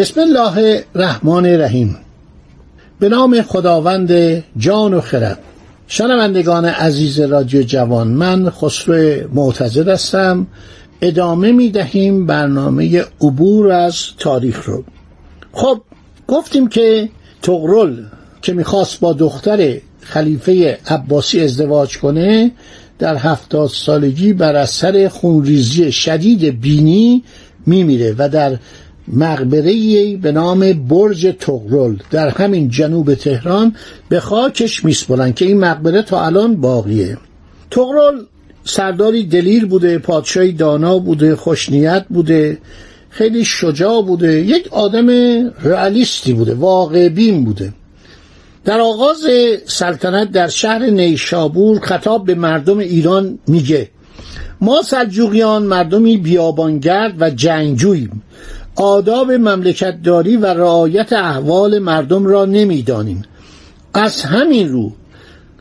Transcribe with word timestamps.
بسم 0.00 0.20
الله 0.20 0.84
الرحمن 0.94 1.46
الرحیم. 1.46 1.96
به 3.00 3.08
نام 3.08 3.42
خداوند 3.42 4.12
جان 4.56 4.94
و 4.94 5.00
خرد. 5.00 5.38
شنوندگان 5.88 6.64
عزیز 6.64 7.20
رادیو 7.20 7.62
جوان 7.62 8.08
من 8.08 8.50
خسرو 8.50 9.28
معتزد 9.34 9.88
هستم. 9.88 10.46
ادامه 11.02 11.52
می 11.52 11.70
دهیم 11.70 12.26
برنامه 12.26 13.04
عبور 13.20 13.72
از 13.72 13.96
تاریخ 14.18 14.64
رو. 14.64 14.84
خب 15.52 15.80
گفتیم 16.28 16.68
که 16.68 17.08
تغرل 17.42 17.96
که 18.42 18.52
می‌خواست 18.52 19.00
با 19.00 19.12
دختر 19.12 19.80
خلیفه 20.00 20.78
عباسی 20.86 21.40
ازدواج 21.40 21.98
کنه 21.98 22.50
در 22.98 23.16
هفتاد 23.16 23.68
سالگی 23.68 24.32
بر 24.32 24.56
اثر 24.56 25.08
خونریزی 25.08 25.92
شدید 25.92 26.60
بینی 26.60 27.24
میمیره 27.66 28.14
و 28.18 28.28
در 28.28 28.58
مقبره 29.12 30.16
به 30.16 30.32
نام 30.32 30.72
برج 30.72 31.34
تغرل 31.40 31.96
در 32.10 32.28
همین 32.28 32.68
جنوب 32.68 33.14
تهران 33.14 33.76
به 34.08 34.20
خاکش 34.20 34.84
میسپرن 34.84 35.32
که 35.32 35.44
این 35.44 35.58
مقبره 35.58 36.02
تا 36.02 36.26
الان 36.26 36.56
باقیه. 36.56 37.18
تغرل 37.70 38.22
سرداری 38.64 39.24
دلیر 39.24 39.66
بوده 39.66 39.98
پادشاهی 39.98 40.52
دانا 40.52 40.98
بوده 40.98 41.36
خوشنیت 41.36 42.06
بوده 42.08 42.58
خیلی 43.10 43.44
شجاع 43.44 44.02
بوده 44.02 44.40
یک 44.40 44.68
آدم 44.72 45.10
رئالیستی 45.62 46.32
بوده 46.32 46.54
واقع 46.54 47.08
بین 47.08 47.44
بوده. 47.44 47.72
در 48.64 48.80
آغاز 48.80 49.26
سلطنت 49.66 50.32
در 50.32 50.48
شهر 50.48 50.86
نیشابور 50.86 51.80
خطاب 51.80 52.26
به 52.26 52.34
مردم 52.34 52.78
ایران 52.78 53.38
میگه 53.46 53.88
ما 54.60 54.82
سلجوقیان 54.82 55.62
مردمی 55.62 56.16
بیابانگرد 56.16 57.14
و 57.18 57.30
جنگجوییم. 57.30 58.22
آداب 58.80 59.32
مملکتداری 59.32 60.36
و 60.36 60.46
رعایت 60.46 61.12
احوال 61.12 61.78
مردم 61.78 62.26
را 62.26 62.44
نمی‌دانیم. 62.44 63.22
از 63.94 64.22
همین 64.22 64.68
رو 64.68 64.92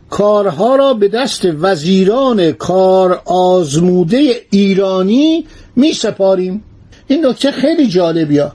کارها 0.09 0.75
را 0.75 0.93
به 0.93 1.07
دست 1.07 1.41
وزیران 1.59 2.51
کار 2.51 3.21
آزموده 3.25 4.31
ایرانی 4.49 5.45
می 5.75 5.93
سپاریم 5.93 6.63
این 7.07 7.25
نکته 7.25 7.51
خیلی 7.51 7.87
جالبیه. 7.87 8.51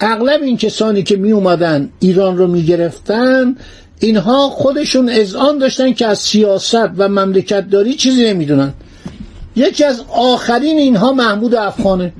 اغلب 0.00 0.42
این 0.42 0.56
کسانی 0.56 1.02
که 1.02 1.16
می 1.16 1.32
اومدن 1.32 1.90
ایران 2.00 2.36
رو 2.36 2.46
می 2.46 2.62
گرفتن 2.62 3.56
اینها 4.00 4.48
خودشون 4.48 5.08
اذعان 5.08 5.58
داشتن 5.58 5.92
که 5.92 6.06
از 6.06 6.18
سیاست 6.18 6.90
و 6.96 7.08
مملکتداری 7.08 7.94
چیزی 7.94 8.24
نمی‌دونن. 8.24 8.72
یکی 9.56 9.84
از 9.84 10.02
آخرین 10.08 10.78
اینها 10.78 11.12
محمود 11.12 11.54
افغانه. 11.54 12.12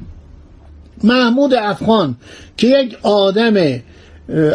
محمود 1.04 1.54
افغان 1.54 2.16
که 2.56 2.66
یک 2.66 2.96
آدم 3.02 3.80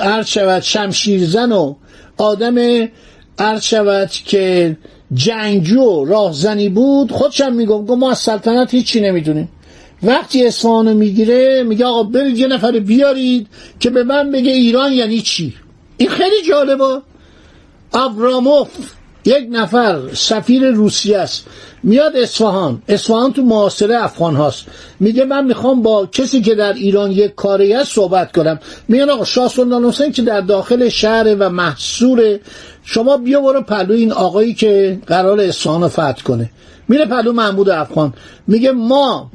عرض 0.02 0.28
شود 0.28 0.62
شمشیرزن 0.62 1.52
و 1.52 1.76
آدم 2.18 2.88
عرض 3.40 3.64
شود 3.64 4.10
که 4.10 4.78
جنگجو 5.14 6.06
راهزنی 6.06 6.70
بود 6.70 7.12
خودشم 7.12 7.54
میگم 7.54 7.96
ما 7.96 8.12
از 8.12 8.18
سلطنت 8.18 8.74
هیچی 8.74 9.02
نمی‌دونیم. 9.02 9.50
وقتی 10.04 10.48
اصفهانو 10.48 10.94
می‌گیره 10.94 11.64
میگه 11.64 11.86
آقا 11.86 12.04
برید 12.04 12.38
یه 12.38 12.48
نفر 12.48 12.72
بیارید 12.72 13.48
که 13.80 13.90
به 13.90 14.04
من 14.04 14.32
بگه 14.32 14.52
ایران 14.52 14.94
یعنی 14.94 15.22
چی؟ 15.22 15.54
این 15.98 16.10
خیلی 16.10 16.42
جالبه. 16.48 17.02
ابراموف 17.94 18.68
یک 19.26 19.48
نفر 19.52 20.00
سفیر 20.14 20.72
روسیه 20.72 21.18
است. 21.18 21.46
میاد 21.84 22.16
اصفهان. 22.16 22.82
اصفهان 22.88 23.34
تو 23.34 23.42
معاصره 23.42 24.04
افغان 24.04 24.36
هاست. 24.36 24.66
میگه 25.00 25.26
من 25.26 25.46
می‌خوام 25.46 25.82
با 25.82 26.06
کسی 26.06 26.42
که 26.42 26.56
در 26.56 26.74
ایران 26.74 27.12
یک 27.12 27.36
کاری 27.36 27.74
است 27.74 27.94
صحبت 27.94 28.32
کنم. 28.32 28.60
میگن 28.88 29.10
آقا 29.10 29.26
شاه 29.26 29.48
سلطان 29.48 29.86
حسین 29.86 30.12
که 30.12 30.22
در 30.22 30.42
داخل 30.42 30.90
شهر 30.90 31.36
و 31.40 31.50
محصور 31.50 32.40
شما 32.84 33.18
بیا 33.18 33.42
برو 33.42 33.62
پلو 33.62 33.94
این 33.94 34.12
آقایی 34.12 34.54
که 34.54 35.00
قرار 35.08 35.40
اصفهان 35.40 35.88
فتح 35.88 36.22
کنه. 36.24 36.50
میره 36.88 37.06
پلو 37.06 37.34
محمود 37.34 37.70
افغان. 37.70 38.14
میگه 38.48 38.72
ما 38.72 39.32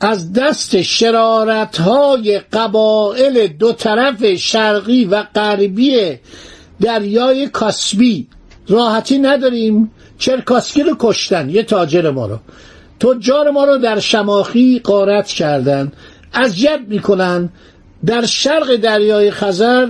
از 0.00 0.32
دست 0.32 0.82
شرارت 0.82 1.80
های 1.80 2.38
قبائل 2.38 3.46
دو 3.46 3.72
طرف 3.72 4.34
شرقی 4.34 5.04
و 5.04 5.22
غربی 5.34 6.18
دریای 6.80 7.48
کاسبی 7.48 8.28
راحتی 8.70 9.18
نداریم. 9.18 9.90
چرکاسکی 10.18 10.82
رو 10.82 10.96
کشتن 10.98 11.50
یه 11.50 11.62
تاجر 11.62 12.10
ما 12.10 12.26
رو. 12.26 12.38
تجار 13.00 13.50
ما 13.50 13.64
رو 13.64 13.78
در 13.78 13.98
شماخی 13.98 14.80
قارت 14.84 15.26
کردن. 15.26 15.92
اذیت 16.34 16.80
می‌کنن. 16.88 17.48
در 18.06 18.26
شرق 18.26 18.76
دریای 18.76 19.30
خزر 19.30 19.86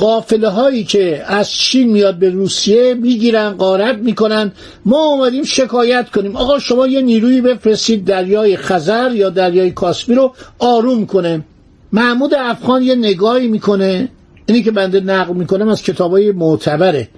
قافله 0.00 0.48
هایی 0.48 0.84
که 0.84 1.24
از 1.26 1.50
چین 1.50 1.92
میاد 1.92 2.18
به 2.18 2.30
روسیه 2.30 2.94
می‌گیرن 2.94 3.50
قارت 3.50 3.96
می‌کنن. 3.96 4.52
ما 4.84 5.04
اومدیم 5.04 5.44
شکایت 5.44 6.10
کنیم. 6.10 6.36
آقا 6.36 6.58
شما 6.58 6.86
یه 6.86 7.00
نیروی 7.00 7.40
بفرستید 7.40 8.04
دریای 8.04 8.56
خزر 8.56 9.10
یا 9.14 9.30
دریای 9.30 9.70
کاسپی 9.70 10.14
رو 10.14 10.34
آروم 10.58 11.06
کنه. 11.06 11.44
محمود 11.92 12.34
افغان 12.34 12.82
یه 12.82 12.94
نگاهی 12.94 13.48
می‌کنه. 13.48 14.08
اینی 14.46 14.62
که 14.62 14.70
بنده 14.70 15.00
نقل 15.00 15.34
می‌کنم 15.34 15.68
از 15.68 15.82
کتابای 15.82 16.32
معتبره. 16.32 17.08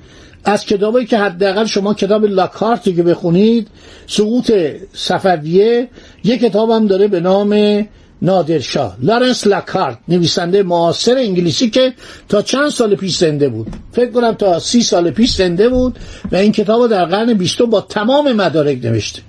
از 0.44 0.66
کتابایی 0.66 1.06
که 1.06 1.18
حداقل 1.18 1.64
شما 1.64 1.94
کتاب 1.94 2.24
لاکارتی 2.24 2.94
که 2.94 3.02
بخونید 3.02 3.68
سقوط 4.06 4.52
صفویه 4.92 5.88
یه 6.24 6.38
کتاب 6.38 6.70
هم 6.70 6.86
داره 6.86 7.08
به 7.08 7.20
نام 7.20 7.82
نادرشاه 8.22 8.96
لارنس 9.02 9.46
لاکارت 9.46 9.98
نویسنده 10.08 10.62
معاصر 10.62 11.16
انگلیسی 11.18 11.70
که 11.70 11.94
تا 12.28 12.42
چند 12.42 12.68
سال 12.68 12.94
پیش 12.94 13.16
زنده 13.16 13.48
بود. 13.48 13.66
فکر 13.92 14.10
کنم 14.10 14.32
تا 14.32 14.58
سی 14.58 14.82
سال 14.82 15.10
پیش 15.10 15.34
زنده 15.34 15.68
بود 15.68 15.98
و 16.32 16.36
این 16.36 16.52
کتاب 16.52 16.86
در 16.86 17.04
قرن 17.04 17.34
بیستم 17.34 17.64
با 17.64 17.80
تمام 17.80 18.32
مدارک 18.32 18.84
نوشته. 18.84 19.22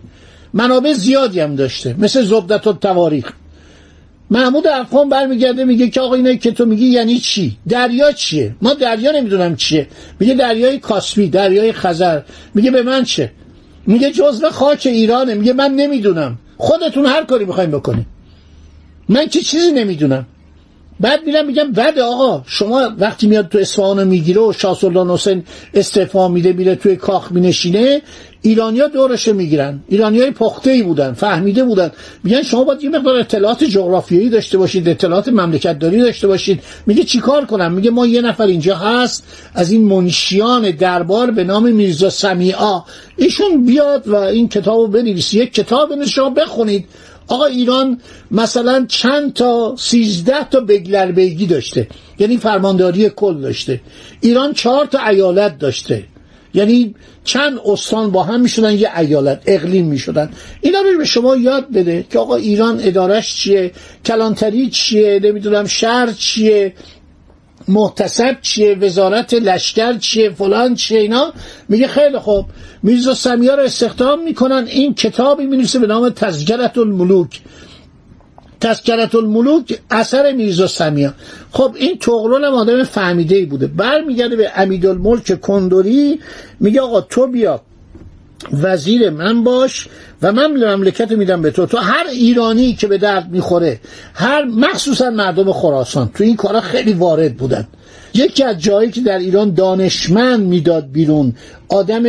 منابع 0.53 0.93
زیادی 0.93 1.39
هم 1.39 1.55
داشته 1.55 1.95
مثل 1.99 2.21
زبدت 2.21 2.67
و 2.67 2.73
تواریخ 2.73 3.31
محمود 4.31 4.67
افغان 4.67 5.09
برمیگرده 5.09 5.65
میگه 5.65 5.89
که 5.89 6.01
آقا 6.01 6.15
اینایی 6.15 6.37
که 6.37 6.51
تو 6.51 6.65
میگی 6.65 6.85
یعنی 6.85 7.19
چی؟ 7.19 7.57
دریا 7.69 8.11
چیه؟ 8.11 8.55
ما 8.61 8.73
دریا 8.73 9.11
نمی‌دونم 9.11 9.55
چیه. 9.55 9.87
میگه 10.19 10.33
دریای 10.33 10.79
کاسپی 10.79 11.27
دریای 11.27 11.71
خزر. 11.71 12.21
میگه 12.53 12.71
به 12.71 12.83
من 12.83 13.03
چه؟ 13.03 13.31
میگه 13.87 14.11
جزو 14.11 14.49
خاک 14.49 14.81
ایرانه. 14.85 15.33
میگه 15.33 15.53
من 15.53 15.71
نمی‌دونم. 15.71 16.37
خودتون 16.57 17.05
هر 17.05 17.23
کاری 17.23 17.45
بخوایم 17.45 17.71
بکنیم 17.71 18.05
من 19.09 19.27
که 19.27 19.39
چیزی 19.39 19.71
نمی‌دونم. 19.71 20.25
بعد 20.99 21.25
میرم 21.25 21.47
میگم 21.47 21.71
بد 21.71 21.99
آقا. 21.99 22.43
شما 22.47 22.89
وقتی 22.97 23.27
میاد 23.27 23.47
تو 23.49 23.57
اصفهان 23.57 24.07
می‌گیره 24.07 24.41
و 24.41 24.53
شاه 24.53 24.77
سلطان 24.77 25.09
حسین 25.09 25.43
استعفا 25.73 26.27
میده 26.27 26.53
میره 26.53 26.75
توی 26.75 26.95
کاخ 26.95 27.31
مینشینه 27.31 28.01
ایرانیا 28.41 28.87
دورش 28.87 29.27
می‌گیرن. 29.27 29.79
ایرانیای 29.87 30.31
پخته 30.31 30.71
ای 30.71 30.83
بودن 30.83 31.13
فهمیده 31.13 31.63
بودن. 31.63 31.91
میگن 32.23 32.43
شما 32.43 32.63
باید 32.63 32.83
یه 32.83 32.89
مقدار 32.89 33.15
اطلاعات 33.15 33.63
جغرافیایی 33.63 34.29
داشته 34.29 34.57
باشید 34.57 34.89
اطلاعات 34.89 35.27
مملکت 35.27 35.79
داری 35.79 36.01
داشته 36.01 36.27
باشید. 36.27 36.63
میگه 36.85 37.03
چیکار 37.03 37.45
کنم؟ 37.45 37.71
میگه 37.71 37.91
ما 37.91 38.07
یه 38.07 38.21
نفر 38.21 38.45
اینجا 38.45 38.75
هست 38.75 39.23
از 39.53 39.71
این 39.71 39.83
منشیان 39.83 40.71
دربار 40.71 41.31
به 41.31 41.43
نام 41.43 41.71
میرزا 41.71 42.09
سمیعا. 42.09 42.81
ایشون 43.17 43.65
بیاد 43.65 44.07
و 44.07 44.15
این 44.15 44.49
کتابو 44.49 44.87
بنویسید 44.87 45.41
یک 45.41 45.53
کتاب 45.53 46.05
شما 46.05 46.29
بخونید. 46.29 46.85
آقا 47.27 47.45
ایران 47.45 48.01
مثلا 48.31 48.85
چند 48.89 49.33
تا 49.33 49.75
سیزده 49.79 50.49
تا 50.49 50.59
بگلر 50.59 51.11
بیگی 51.11 51.45
داشته. 51.45 51.87
یعنی 52.19 52.37
فرمانداری 52.37 53.09
کل 53.09 53.41
داشته. 53.41 53.81
ایران 54.21 54.53
چهار 54.53 54.85
تا 54.85 55.07
ایالت 55.07 55.59
داشته. 55.59 56.03
یعنی 56.53 56.95
چند 57.23 57.59
استان 57.65 58.11
با 58.11 58.23
هم 58.23 58.41
می‌شدن 58.41 58.73
یه 58.73 58.99
ایالت 58.99 59.41
اقلیم 59.45 59.85
می‌شدن. 59.85 60.29
اینا 60.61 60.79
رو 60.81 60.97
به 60.97 61.05
شما 61.05 61.35
یاد 61.35 61.71
بده 61.71 62.05
که 62.09 62.19
آقا 62.19 62.35
ایران 62.35 62.79
ادارش 62.83 63.35
چیه 63.35 63.71
کلانتری 64.05 64.69
چیه 64.69 65.19
نمی‌دونم 65.23 65.67
شهر 65.67 66.11
چیه 66.11 66.73
محتسب 67.67 68.37
چیه 68.41 68.75
وزارت 68.75 69.33
لشکر 69.33 69.97
چیه 69.97 70.29
فلان 70.29 70.75
چیه 70.75 70.99
اینا. 70.99 71.33
میگه 71.69 71.87
خیلی 71.87 72.19
خوب. 72.19 72.45
میرزا 72.83 73.13
سمیا 73.13 73.55
رو 73.55 73.63
استخدام 73.63 74.23
می‌کنن 74.23 74.67
این 74.67 74.93
کتابی 74.93 75.45
می‌نویسه 75.45 75.79
به 75.79 75.87
نام 75.87 76.09
تذکرت 76.09 76.77
الملوک. 76.77 77.41
تذکرت 78.61 79.15
الملوک 79.15 79.79
اثر 79.89 80.31
میرزا 80.31 80.67
سمیا 80.67 81.13
خب 81.51 81.75
این 81.75 81.97
تغرل 81.97 82.45
هم 82.45 82.53
آدم 82.53 82.83
فهمیده 82.83 83.35
ای 83.35 83.45
بوده. 83.45 83.67
برمیگرده 83.67 84.35
به 84.35 84.51
امیدالملک 84.55 85.41
کندوری 85.41 86.19
میگه 86.59 86.81
آقا 86.81 87.01
تو 87.01 87.27
بیا 87.27 87.61
وزیر 88.53 89.09
من 89.09 89.43
باش 89.43 89.87
و 90.21 90.31
من 90.31 90.73
مملکت 90.73 91.11
میدم 91.11 91.41
به 91.41 91.51
تو. 91.51 91.65
تو 91.65 91.77
هر 91.77 92.05
ایرانی 92.11 92.73
که 92.73 92.87
به 92.87 92.97
درد 92.97 93.29
می‌خوره 93.31 93.79
هر 94.13 94.45
مخصوصا 94.45 95.09
مردم 95.09 95.51
خراسان 95.51 96.09
تو 96.13 96.23
این 96.23 96.35
کارا 96.35 96.61
خیلی 96.61 96.93
وارد 96.93 97.37
بودن. 97.37 97.67
یکی 98.13 98.43
از 98.43 98.59
جایی 98.59 98.91
که 98.91 99.01
در 99.01 99.17
ایران 99.17 99.53
دانشمند 99.53 100.39
می‌داد 100.39 100.91
بیرون 100.91 101.35
آدم 101.69 102.03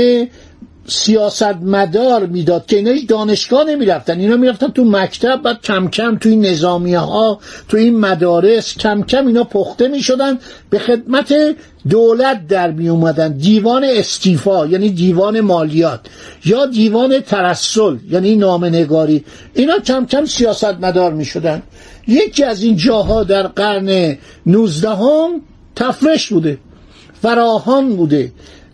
سیاست 0.87 1.57
مدار 1.63 2.27
می‌داد 2.27 2.67
که 2.67 2.77
اینا 2.77 2.91
هیچ 2.91 3.09
دانشگاه 3.09 3.65
نمی‌رفتن. 3.65 4.21
اینا 4.21 4.37
می‌رفتن 4.37 4.69
تو 4.69 4.85
مکتب 4.85 5.43
بعد 5.43 5.61
کم 5.63 5.89
کم 5.89 6.17
تو 6.17 6.29
این 6.29 6.47
نظامیه 6.47 6.99
ها 6.99 7.41
تو 7.69 7.77
این 7.77 8.01
مدارس 8.01 8.79
کم 8.79 9.03
کم 9.03 9.27
اینا 9.27 9.45
پخته 9.45 9.89
می‌شدن. 9.89 10.39
به 10.71 10.79
خدمت 10.79 11.35
دولت 11.89 12.47
در 12.47 12.71
می 12.71 12.89
اومدن 12.89 13.33
دیوان 13.33 13.85
استیفا 13.85 14.67
یعنی 14.67 14.91
دیوان 14.91 15.41
مالیات 15.41 16.01
یا 16.45 16.67
دیوان 16.67 17.21
ترسل 17.21 17.97
یعنی 18.11 18.37
نامنگاری. 18.37 19.25
اینا 19.55 19.79
کم 19.79 20.07
کم 20.07 20.25
سیاست 20.25 20.65
مدار 20.65 21.13
می 21.13 21.25
شدن 21.25 21.63
یکی 22.09 22.45
از 22.45 22.63
این 22.63 22.77
جاها 22.77 23.25
در 23.25 23.47
قرن 23.47 24.19
نوزدهم 24.47 25.41
تفرش 25.77 26.29
بوده. 26.29 26.59
فراهان 27.23 27.97
بوده. 27.97 28.33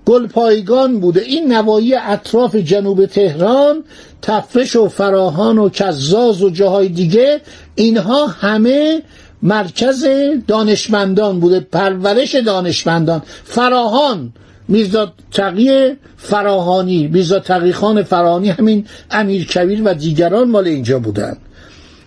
گلپایگان 0.08 1.00
بوده. 1.00 1.20
این 1.20 1.52
نوایی 1.52 1.94
اطراف 1.94 2.56
جنوب 2.56 3.06
تهران 3.06 3.84
تفرش 4.22 4.76
و 4.76 4.88
فراهان 4.88 5.58
و 5.58 5.68
کزاز 5.68 6.42
و 6.42 6.50
جاهای 6.50 6.88
دیگه 6.88 7.40
اینها 7.74 8.26
همه 8.26 9.02
مرکز 9.42 10.06
دانشمندان 10.46 11.40
بوده. 11.40 11.60
پرورش 11.60 12.34
دانشمندان. 12.34 13.22
فراهان. 13.44 14.32
میرزا 14.68 15.12
تقی 15.32 15.96
فراهانی. 16.16 17.06
میرزا 17.06 17.38
تقی 17.38 17.72
خان 17.72 18.02
فراهانی 18.02 18.48
همین 18.48 18.86
امیر 19.10 19.46
کبیر 19.46 19.82
و 19.84 19.94
دیگران 19.94 20.50
مال 20.50 20.66
اینجا 20.66 20.98
بودن. 20.98 21.36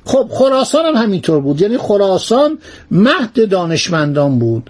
خب 0.05 0.29
خراسان 0.31 0.85
هم 0.85 1.03
همینطور 1.03 1.39
بود. 1.39 1.61
یعنی 1.61 1.77
خراسان 1.77 2.57
مهد 2.91 3.49
دانشمندان 3.49 4.39
بود. 4.39 4.69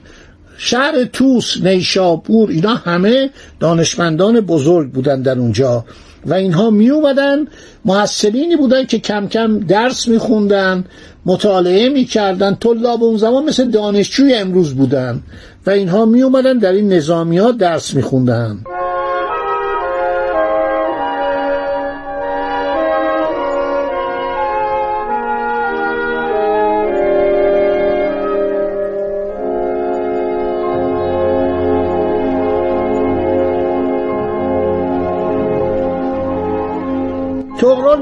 شهر 0.64 1.04
توس 1.04 1.58
نیشابور 1.64 2.50
اینا 2.50 2.76
همه 2.76 3.30
دانشمندان 3.60 4.40
بزرگ 4.40 4.92
بودن 4.92 5.22
در 5.22 5.40
اونجا 5.40 5.86
و 6.26 6.34
اینها 6.34 6.70
می 6.70 6.90
اومدن 6.90 7.48
محصلینی 7.86 8.56
بودن 8.56 8.86
که 8.86 9.00
کم 9.00 9.28
کم 9.28 9.60
درس 9.60 10.08
میخوندن 10.08 10.86
مطالعه 11.26 11.90
می‌کردن 11.90 12.56
طلاب 12.56 13.04
اون 13.04 13.18
زمان 13.18 13.46
مثل 13.46 13.72
دانشجوی 13.72 14.34
امروز 14.34 14.74
بودن 14.74 15.22
و 15.66 15.70
اینها 15.70 16.06
می 16.06 16.22
اومدن 16.22 16.58
در 16.58 16.72
این 16.72 16.94
نظامی 16.94 17.38
ها 17.38 17.52
درس 17.52 17.94
میخوندن 17.94 18.60
تغرل 18.66 18.71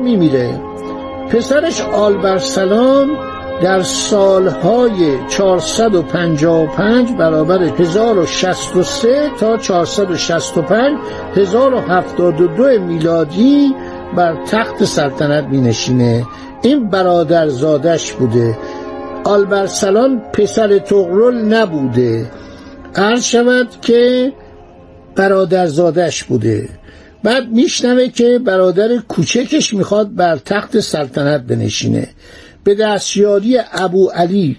میمیره 0.10 0.60
پسرش 1.32 1.82
آلبرسلان 1.82 3.10
در 3.62 3.82
سالهای 3.82 5.18
455 5.30 7.12
برابر 7.12 7.64
1063 7.64 9.32
تا 9.40 9.58
465 9.58 10.98
1072 11.36 12.80
میلادی 12.80 13.76
بر 14.16 14.46
تخت 14.46 14.84
سلطنت 14.84 15.44
می 15.44 15.62
نشینه 15.62 16.26
این 16.62 16.90
برادر 16.90 17.48
زادش 17.48 18.14
بوده 18.14 18.58
آلبرسلان 19.24 20.22
پسر 20.34 20.80
تغرل 20.80 21.54
نبوده. 21.54 22.32
عرض 22.96 23.24
شود 23.24 23.68
که 23.82 24.34
برادر 25.16 25.68
زادش 25.68 26.24
بوده. 26.24 26.70
بعد 27.24 27.50
میشنوه 27.50 28.08
که 28.08 28.40
برادر 28.40 28.98
کوچکش 28.98 29.74
می‌خواد 29.74 30.16
بر 30.16 30.38
تخت 30.38 30.80
سلطنت 30.80 31.42
بنشینه. 31.42 32.08
به 32.64 32.76
دستیاری 32.76 33.58
ابو 33.72 34.08
علی 34.08 34.58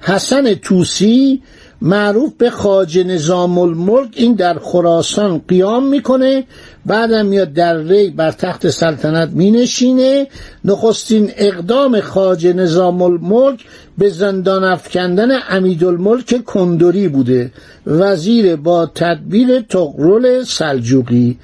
حسن 0.00 0.54
توسی 0.54 1.42
معروف 1.82 2.32
به 2.38 2.50
خاج 2.50 2.98
نظام 2.98 3.58
الملک 3.58 4.10
این 4.16 4.34
در 4.34 4.58
خراسان 4.58 5.42
قیام 5.48 5.86
می‌کنه. 5.88 6.44
بعدم 6.86 7.26
میاد 7.26 7.52
در 7.52 7.78
ری 7.78 8.10
بر 8.10 8.30
تخت 8.30 8.68
سلطنت 8.68 9.28
مینشینه. 9.32 10.26
نخستین 10.64 11.32
اقدام 11.36 12.00
خاج 12.00 12.46
نظام 12.46 13.02
الملک 13.02 13.64
به 13.98 14.08
زندان 14.08 14.64
افکندن 14.64 15.28
امیدالملک 15.50 16.44
کندوری 16.44 17.08
بوده. 17.08 17.52
وزیر 17.86 18.56
با 18.56 18.86
تدبیر 18.86 19.60
تقرل 19.60 20.42
سلجوقی. 20.42 21.38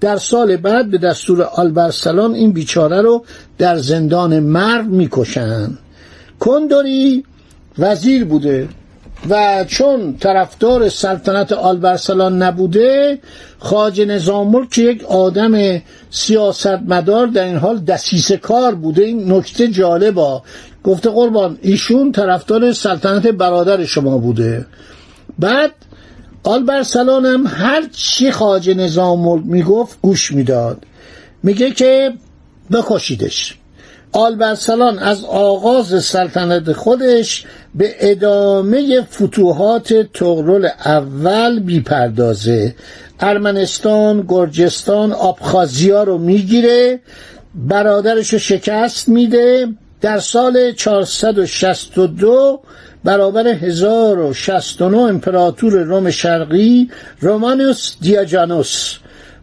در 0.00 0.16
سال 0.16 0.56
بعد 0.56 0.90
به 0.90 0.98
دستور 0.98 1.42
آلبرسلان 1.42 2.34
این 2.34 2.52
بیچاره 2.52 3.02
رو 3.02 3.24
در 3.58 3.76
زندان 3.76 4.40
مرو 4.40 4.82
می‌کشن 4.82 5.78
کندوری 6.40 7.24
وزیر 7.78 8.24
بوده 8.24 8.68
و 9.30 9.64
چون 9.68 10.16
طرفدار 10.16 10.88
سلطنت 10.88 11.52
آلبرسلان 11.52 12.42
نبوده 12.42 13.18
خاج 13.58 14.00
نظام 14.00 14.66
که 14.66 14.82
یک 14.82 15.04
آدم 15.04 15.82
سیاستمدار 16.10 17.26
در 17.26 17.44
این 17.44 17.56
حال 17.56 17.78
دسیسه 17.78 18.36
کار 18.36 18.74
بوده. 18.74 19.04
این 19.04 19.32
نکته 19.32 19.68
جالبا 19.68 20.42
گفته 20.84 21.10
قربان 21.10 21.58
ایشون 21.62 22.12
طرفدار 22.12 22.72
سلطنت 22.72 23.26
برادر 23.26 23.84
شما 23.84 24.18
بوده. 24.18 24.66
بعد 25.38 25.70
آلبرسلان 26.42 27.26
هم 27.26 27.46
هر 27.46 27.82
چی 27.92 28.30
خاج 28.30 28.70
نظام 28.70 29.42
می‌گفت 29.42 29.98
گوش 30.02 30.32
می‌داد. 30.32 30.82
میگه 31.42 31.70
که 31.70 32.12
بکشیدش. 32.72 33.54
آلبرسلان 34.12 34.98
از 34.98 35.24
آغاز 35.24 36.04
سلطنت 36.04 36.72
خودش 36.72 37.44
به 37.74 37.94
ادامه 37.98 39.00
فتوحات 39.00 39.92
تغرل 40.14 40.68
اول 40.84 41.60
بیپردازه 41.60 42.74
ارمنستان، 43.20 44.24
گرجستان، 44.28 45.12
آبخازیا 45.12 46.02
رو 46.02 46.18
می‌گیره 46.18 47.00
برادرش 47.54 48.32
رو 48.32 48.38
شکست 48.38 49.08
میده. 49.08 49.66
در 50.00 50.18
سال 50.18 50.72
462 50.72 52.60
برابر 53.04 53.46
1069 53.48 54.98
امپراتور 54.98 55.72
روم 55.72 56.10
شرقی 56.10 56.90
رومانوس 57.20 57.94
دیاجانوس 58.00 58.98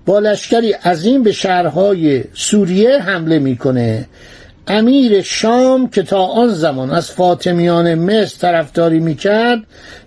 با 0.05 0.19
لشکری 0.19 0.71
عظیم 0.71 1.23
به 1.23 1.31
شهرهای 1.31 2.23
سوریه 2.33 2.99
حمله 2.99 3.39
می‌کنه. 3.39 4.07
امیر 4.67 5.21
شام 5.21 5.89
که 5.89 6.03
تا 6.03 6.25
آن 6.25 6.49
زمان 6.49 6.91
از 6.91 7.11
فاطمیان 7.11 7.95
مصر 7.95 8.37
طرفداری 8.37 8.99
می‌کرد 8.99 9.59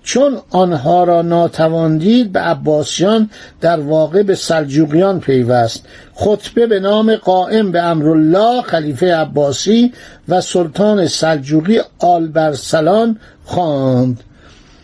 چون 0.02 0.38
آنها 0.50 1.04
را 1.04 1.22
ناتوان 1.22 1.98
دید 1.98 2.32
به 2.32 2.40
عباسیان 2.40 3.30
در 3.60 3.80
واقع 3.80 4.22
به 4.22 4.34
سلجوقیان 4.34 5.20
پیوست. 5.20 5.86
خطبه 6.14 6.66
به 6.66 6.80
نام 6.80 7.16
قائم 7.16 7.72
به 7.72 7.82
امرالله 7.82 8.62
خلیفه 8.62 9.14
عباسی 9.14 9.92
و 10.28 10.40
سلطان 10.40 11.06
سلجوقی 11.06 11.80
آلبرسلان 11.98 13.18
خواند. 13.44 14.24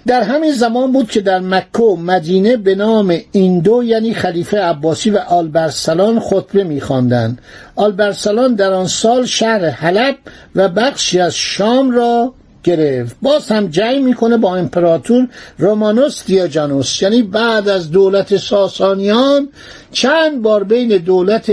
در 0.06 0.22
همین 0.22 0.52
زمان 0.52 0.92
بود 0.92 1.10
که 1.10 1.20
در 1.20 1.38
مکه 1.38 1.82
و 1.82 1.96
مدینه 1.96 2.56
به 2.56 2.74
نام 2.74 3.18
این 3.32 3.60
دو 3.60 3.82
یعنی 3.82 4.14
خلیفه 4.14 4.58
عباسی 4.58 5.10
و 5.10 5.16
آلبرسلان 5.16 6.20
خطبه 6.20 6.64
میخواندند. 6.64 7.38
آلبرسلان 7.76 8.54
در 8.54 8.72
آن 8.72 8.86
سال 8.86 9.26
شهر 9.26 9.64
حلب 9.64 10.16
و 10.54 10.68
بخشی 10.68 11.20
از 11.20 11.34
شام 11.34 11.90
را 11.90 12.34
گرفت. 12.64 13.16
باز 13.22 13.48
هم 13.48 13.66
جنگ 13.66 14.04
می‌کنه 14.04 14.36
با 14.36 14.56
امپراتور 14.56 15.28
رومانوس 15.58 16.24
دیاجانوس. 16.26 17.02
یعنی 17.02 17.22
بعد 17.22 17.68
از 17.68 17.90
دولت 17.90 18.36
ساسانیان 18.36 19.48
چند 19.92 20.42
بار 20.42 20.64
بین 20.64 20.88
دولت 20.88 21.52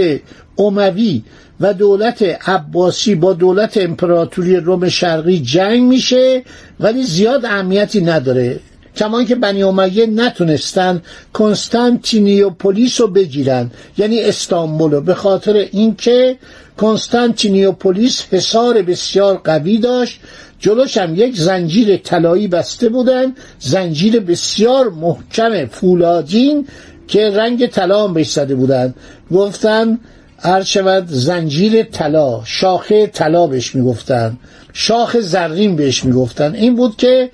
اموی 0.57 1.23
و 1.63 1.73
دولت 1.73 2.21
عباسی 2.49 3.15
با 3.15 3.33
دولت 3.33 3.77
امپراتوری 3.77 4.55
روم 4.55 4.89
شرقی 4.89 5.39
جنگ 5.39 5.81
میشه 5.81 6.43
ولی 6.79 7.03
زیاد 7.03 7.45
اهمیتی 7.45 8.01
نداره. 8.01 8.59
کما 8.95 9.23
که 9.23 9.35
بنی 9.35 9.63
امیه 9.63 10.05
نتونستن 10.05 11.01
کنستانتینیوپولیس 11.33 13.01
رو 13.01 13.07
بگیرن 13.07 13.71
یعنی 13.97 14.21
استانبول 14.21 14.91
رو 14.91 15.01
به 15.01 15.13
خاطر 15.13 15.53
اینکه 15.71 16.37
کنستانتینیوپولیس 16.77 18.25
حصار 18.31 18.81
بسیار 18.81 19.37
قوی 19.43 19.77
داشت. 19.77 20.19
جلوش 20.59 20.97
هم 20.97 21.15
یک 21.15 21.35
زنجیر 21.37 21.97
طلایی 21.97 22.47
بسته 22.47 22.89
بودن 22.89 23.35
زنجیر 23.59 24.19
بسیار 24.19 24.89
محکم 24.89 25.65
فولادین 25.65 26.67
که 27.07 27.29
رنگ 27.29 27.67
طلا 27.67 28.03
هم 28.03 28.13
بهش 28.13 28.29
زده 28.29 28.55
بودن. 28.55 28.93
گفتن 29.31 29.99
هر 30.43 30.63
شود 30.63 31.07
زنجیر 31.07 31.83
طلا 31.83 32.41
شاخه 32.45 33.07
طلا 33.07 33.47
بهش 33.47 33.75
می‌گفتن 33.75 34.37
شاخ 34.73 35.19
زرین 35.19 35.75
بهش 35.75 36.03
می‌گفتن. 36.03 36.55
این 36.55 36.75
بود 36.75 36.97
که 36.97 37.29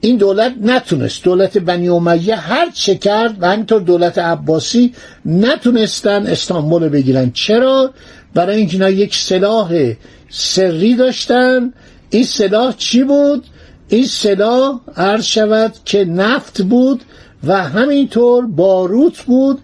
این 0.00 0.16
دولت 0.16 0.54
نتونست 0.62 1.24
دولت 1.24 1.58
بنی 1.58 1.88
امیه 1.88 2.36
هر 2.36 2.70
چه 2.70 2.94
کرد 2.94 3.36
و 3.40 3.46
همینطور 3.46 3.80
دولت 3.80 4.18
عباسی 4.18 4.94
نتونستن 5.24 6.26
استانبول 6.26 6.88
بگیرن. 6.88 7.30
چرا؟ 7.30 7.90
برای 8.34 8.56
اینکه 8.56 8.72
اینا 8.72 8.90
یک 8.90 9.16
سلاح 9.16 9.92
سری 10.30 10.94
داشتن. 10.94 11.72
این 12.10 12.24
سلاح 12.24 12.74
چی 12.78 13.04
بود؟ 13.04 13.44
این 13.88 14.06
سلاح 14.06 14.80
عرض 14.96 15.24
شود 15.24 15.72
که 15.84 16.04
نفت 16.04 16.62
بود 16.62 17.02
و 17.44 17.62
همینطور 17.64 18.46
باروت 18.46 19.18
بود 19.18 19.58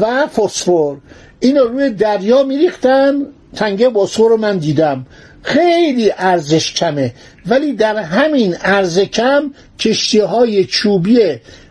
و 0.00 0.26
فسفر. 0.26 0.96
اینو 1.40 1.64
روی 1.64 1.90
دریا 1.90 2.42
میریختن 2.42 3.26
تنگه 3.54 3.90
بسفور 3.90 4.30
رو 4.30 4.36
من 4.36 4.58
دیدم. 4.58 5.06
خیلی 5.42 6.12
ارزش 6.18 6.72
کمه. 6.72 7.14
ولی 7.46 7.72
در 7.72 7.96
همین 7.96 8.56
ارز 8.60 8.98
کم 8.98 9.50
کشتی 9.78 10.18
های 10.18 10.64
چوبی 10.64 11.18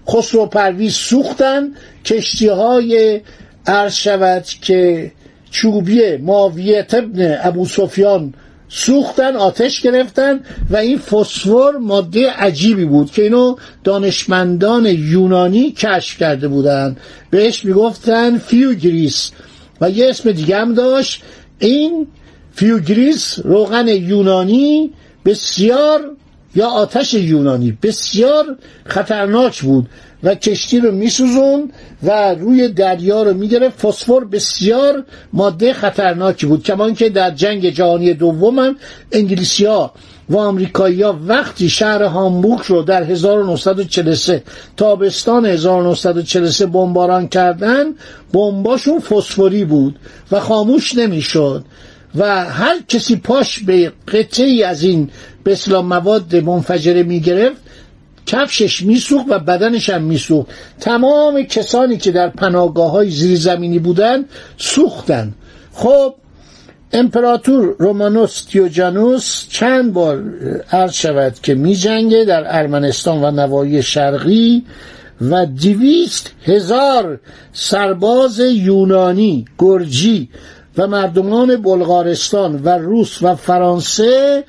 خسرو 0.10 0.46
پرویز 0.46 0.94
سوختن. 0.94 1.72
کشتی 2.06 2.48
های 2.48 3.22
عرض 3.68 3.94
شود 3.94 4.44
که 4.62 5.12
چوبی 5.52 6.18
ماویت 6.18 6.94
ابن 6.94 7.38
ابو 7.44 7.66
سفیان 7.66 8.34
سوختن 8.70 9.36
آتش 9.36 9.82
گرفتن 9.82 10.40
و 10.70 10.78
این 10.78 10.98
فسفر 10.98 11.72
ماده 11.82 12.32
عجیبی 12.32 12.86
بود 12.86 13.12
که 13.12 13.22
اینو 13.22 13.56
دانشمندان 13.84 14.86
یونانی 14.86 15.72
کشف 15.72 16.18
کرده 16.18 16.48
بودن. 16.48 16.98
بهش 17.30 17.66
می‌گفتن 17.66 18.38
فیوگریس. 18.38 19.32
و 19.82 19.90
یه 19.90 20.10
اسم 20.10 20.32
دیگه 20.32 20.58
هم 20.58 20.74
داشت. 20.74 21.24
این 21.60 22.08
فیوگریس 22.54 23.40
روغن 23.44 23.88
یونانی 23.88 24.92
بسیار 25.26 26.16
یا 26.56 26.68
آتش 26.68 27.14
یونانی 27.14 27.78
بسیار 27.84 28.58
خطرناک 28.86 29.62
بود 29.62 29.90
و 30.24 30.36
کشتی 30.36 30.80
رو 30.80 30.92
میسوزون 30.92 31.72
و 32.04 32.34
روی 32.34 32.68
دریا 32.70 33.24
رو 33.24 33.34
می‌گرفت. 33.34 33.80
فسفر 33.80 34.20
بسیار 34.20 35.04
ماده 35.34 35.74
خطرناکی 35.74 36.46
بود 36.46 36.64
کمان 36.64 36.94
که 36.94 37.10
در 37.10 37.32
جنگ 37.32 37.70
جهانی 37.70 38.14
دوم 38.14 38.60
هم 38.60 38.76
انگلیسی 39.12 39.66
ها 39.66 39.94
و 40.30 40.38
آمریکایی 40.38 41.02
ها 41.02 41.20
وقتی 41.28 41.70
شهر 41.70 42.04
هامبورگ 42.04 42.62
رو 42.68 42.82
در 42.82 43.04
1943 43.04 44.44
تابستان 44.78 45.46
1943 45.46 46.66
بمباران 46.66 47.28
کردن 47.28 47.86
بمباشون 48.34 49.00
فسفری 49.00 49.66
بود 49.66 50.00
و 50.32 50.40
خاموش 50.40 50.96
نمی‌شد 50.96 51.66
و 52.16 52.46
هر 52.46 52.76
کسی 52.88 53.16
پاش 53.16 53.60
به 53.60 53.92
قطعی 54.08 54.64
از 54.64 54.84
این 54.84 55.10
به 55.44 55.58
مواد 55.82 56.36
منفجره 56.36 57.04
می‌گرفت 57.04 57.62
کفشش 58.26 58.82
میسوخت 58.82 59.26
و 59.30 59.40
بدنش 59.40 59.90
هم 59.90 60.02
میسوخت. 60.02 60.50
تمام 60.80 61.44
کسانی 61.44 61.98
که 61.98 62.12
در 62.12 62.30
پناهگاه 62.30 62.92
های 62.92 63.10
زیرزمینی 63.10 63.80
بودن 63.80 64.26
سوختن. 64.58 65.34
خب 65.74 66.14
امپراتور 66.96 67.76
رومانوس 67.80 68.46
تیوجانوس 68.46 69.48
چند 69.50 69.94
بار 69.94 70.24
عرض 70.72 70.94
شود 70.94 71.34
که 71.44 71.56
می 71.56 71.76
جنگه 71.76 72.26
در 72.26 72.44
ارمنستان 72.60 73.24
و 73.24 73.32
نوایی 73.32 73.84
شرقی 73.84 74.66
و 75.22 75.46
دویست 75.46 76.32
هزار 76.44 77.20
سرباز 77.54 78.40
یونانی 78.40 79.46
گرجی 79.58 80.30
و 80.78 80.88
مردمان 80.88 81.62
بلغارستان 81.62 82.62
و 82.64 82.70
روس 82.70 83.24
و 83.24 83.36
فرانسه 83.36 84.44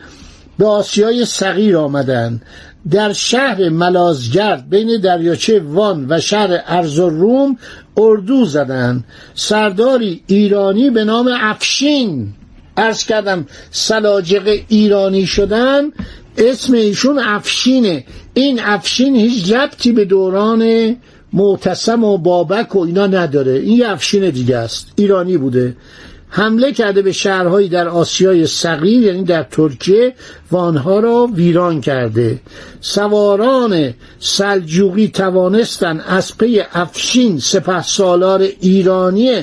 به 0.58 0.66
آسیای 0.66 1.24
صغیر 1.24 1.76
آمدند. 1.76 2.42
در 2.90 3.12
شهر 3.12 3.68
ملازگرد 3.68 4.70
بین 4.70 5.00
دریاچه 5.00 5.60
وان 5.60 6.06
و 6.08 6.20
شهر 6.20 6.62
ارزالروم 6.66 7.58
اردو 7.96 8.44
زدند. 8.44 9.04
سرداری 9.34 10.22
ایرانی 10.26 10.90
به 10.90 11.04
نام 11.04 11.30
افشین 11.40 12.28
ارز 12.76 13.04
کردم 13.04 13.46
سلاجق 13.70 14.58
ایرانی 14.68 15.26
شدن 15.26 15.90
اسم 16.38 16.72
ایشون 16.72 17.18
افشینه. 17.18 18.04
این 18.34 18.60
افشین 18.62 19.16
هیچ 19.16 19.52
ربطی 19.52 19.92
به 19.92 20.04
دوران 20.04 20.96
معتصم 21.32 22.04
و 22.04 22.18
بابک 22.18 22.76
و 22.76 22.78
اینا 22.78 23.06
نداره. 23.06 23.52
این 23.52 23.78
یه 23.78 23.88
افشین 23.88 24.30
دیگه 24.30 24.56
است. 24.56 24.92
ایرانی 24.96 25.36
بوده. 25.36 25.76
حمله 26.36 26.72
کرده 26.72 27.02
به 27.02 27.12
شهرهایی 27.12 27.68
در 27.68 27.88
آسیای 27.88 28.46
صغیر 28.46 29.02
یعنی 29.02 29.24
در 29.24 29.42
ترکیه 29.42 30.14
و 30.50 30.56
آنها 30.56 31.00
را 31.00 31.28
ویران 31.34 31.80
کرده. 31.80 32.40
سواران 32.80 33.94
سلجوقی 34.20 35.08
توانستند 35.08 36.04
از 36.08 36.38
پی 36.38 36.62
افشین 36.72 37.38
سپه 37.38 37.82
سالار 37.82 38.48
ایرانی 38.60 39.42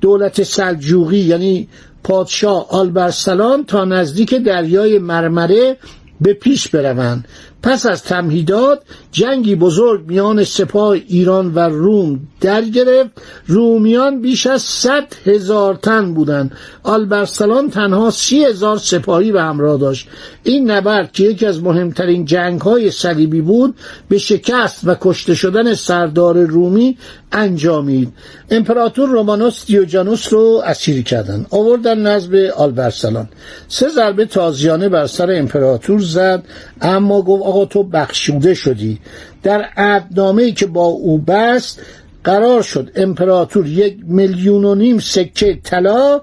دولت 0.00 0.42
سلجوقی 0.42 1.18
یعنی 1.18 1.68
پادشاه 2.04 2.66
آلبرسلان 2.70 3.64
تا 3.64 3.84
نزدیک 3.84 4.34
دریای 4.34 4.98
مرمره 4.98 5.76
به 6.20 6.32
پیش 6.32 6.68
بروند. 6.68 7.28
پس 7.62 7.86
از 7.86 8.02
تمهیدات 8.02 8.82
جنگی 9.12 9.54
بزرگ 9.54 10.06
میان 10.06 10.44
سپاه 10.44 10.90
ایران 10.90 11.54
و 11.54 11.58
روم 11.58 12.20
در 12.40 12.62
گرفت 12.62 13.10
رومیان 13.46 14.20
بیش 14.20 14.46
از 14.46 14.62
صد 14.62 15.06
هزار 15.24 15.74
تن 15.74 16.14
بودند. 16.14 16.52
آلبرسلان 16.82 17.70
تنها 17.70 18.10
سی 18.10 18.44
هزار 18.44 18.78
سپاهی 18.78 19.32
به 19.32 19.42
همراه 19.42 19.78
داشت. 19.78 20.08
این 20.42 20.70
نبرد 20.70 21.12
که 21.12 21.24
یکی 21.24 21.46
از 21.46 21.62
مهمترین 21.62 22.24
جنگ 22.24 22.60
های 22.60 22.90
صلیبی 22.90 23.40
بود 23.40 23.74
به 24.08 24.18
شکست 24.18 24.80
و 24.84 24.96
کشته 25.00 25.34
شدن 25.34 25.74
سردار 25.74 26.38
رومی 26.38 26.98
انجامید. 27.32 28.12
امپراتور 28.50 29.08
رومانوس 29.08 29.66
دیوجانوس 29.66 30.32
رو 30.32 30.62
اسیر 30.66 31.02
کردند. 31.02 31.46
آوردن 31.50 31.98
نزد 31.98 32.34
آلبرسلان. 32.34 33.28
سه 33.68 33.88
ضربه 33.88 34.24
تازیانه 34.24 34.88
بر 34.88 35.06
سر 35.06 35.30
امپراتور 35.38 36.00
زد 36.00 36.44
اما 36.80 37.22
گفت 37.22 37.45
آقا 37.46 37.64
تو 37.64 37.82
بخشوده 37.82 38.54
شدی. 38.54 38.98
در 39.42 39.68
عهدنامه 39.76 40.52
که 40.52 40.66
با 40.66 40.84
او 40.84 41.18
بست 41.18 41.80
قرار 42.24 42.62
شد 42.62 42.90
امپراتور 42.96 43.66
یک 43.66 43.96
میلیون 44.06 44.64
و 44.64 44.74
نیم 44.74 44.98
سکه 44.98 45.58
طلا 45.64 46.20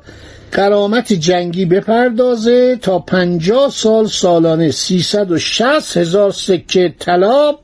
قرامت 0.51 1.13
جنگی 1.13 1.65
بپردازه 1.65 2.75
تا 2.75 2.99
پنجاه 2.99 3.71
سال 3.71 4.07
سالانه 4.07 4.71
سیصد 4.71 5.31
و 5.31 5.37
شست 5.37 5.97
هزار 5.97 6.31
سکه 6.31 6.95
طلا 6.99 7.55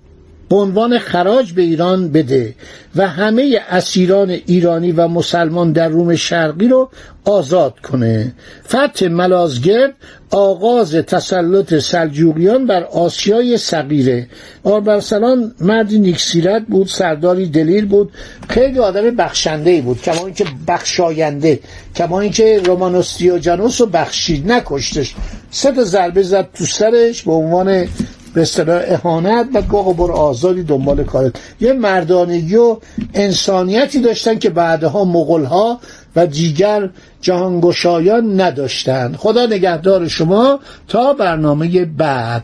به 0.50 0.56
عنوان 0.56 1.00
خراج 1.00 1.54
به 1.54 1.62
ایران 1.62 2.12
بده 2.12 2.56
و 2.96 3.08
همه 3.08 3.60
اسیران 3.70 4.30
ایرانی 4.30 4.92
و 4.92 5.08
مسلمان 5.08 5.72
در 5.72 5.90
روم 5.90 6.16
شرقی 6.16 6.68
رو 6.68 6.90
آزاد 7.26 7.80
کنه. 7.80 8.34
فتح 8.68 9.08
ملازگرد 9.08 9.94
آغاز 10.32 10.96
تسلط 10.96 11.74
سلجوقیان 11.74 12.66
بر 12.68 12.84
آسیای 12.84 13.58
صغیره. 13.58 14.28
آربرسلان 14.64 15.56
مردی 15.62 16.00
نیکسیرت 16.00 16.66
بود 16.68 16.88
سرداری 16.88 17.46
دلیر 17.46 17.86
بود 17.86 18.12
خیلی 18.50 18.80
آدم 18.80 19.16
بخشنده 19.16 19.82
بود 19.82 20.02
کما 20.02 20.26
اینکه 20.26 20.46
بخشاینده 20.68 21.60
کما 21.96 22.20
اینکه 22.20 22.62
رومانوس 22.66 23.18
جانوس 23.24 23.82
رو 23.82 23.88
بخشید 23.88 24.52
نکشتش. 24.52 25.16
سه 25.52 25.72
تا 25.72 25.84
ضربه 25.84 26.24
زد 26.24 26.48
تو 26.54 26.66
سرش 26.66 27.24
به 27.24 27.32
عنوان 27.32 27.88
به 28.34 28.42
اصطلاح 28.42 28.82
اهانت 28.86 29.48
و 29.54 29.62
گاه 29.62 29.94
بر 29.94 30.12
آزادی 30.12 30.64
دنبال 30.64 31.04
کارت. 31.04 31.34
یه 31.60 31.74
مردانگی 31.74 32.56
و 32.56 32.78
انسانیتی 33.14 34.00
داشتن 34.00 34.40
که 34.40 34.50
بعدها 34.50 35.06
مغلها 35.06 35.80
و 36.16 36.28
دیگر 36.28 36.90
جهانگشایان 37.22 38.42
نداشتند 38.42 39.16
خدا 39.16 39.46
نگهدار 39.46 40.08
شما 40.08 40.60
تا 40.88 41.14
برنامه 41.14 41.86
بعد. 41.86 42.44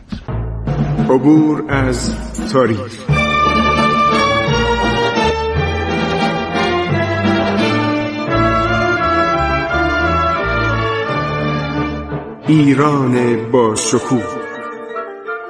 عبور 1.10 1.64
از 1.68 2.10
تاریخ. 2.52 3.06
ایران 12.48 13.36
با 13.50 13.74
شکوه. 13.76 14.45